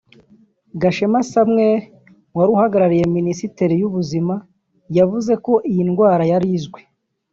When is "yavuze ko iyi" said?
4.97-5.81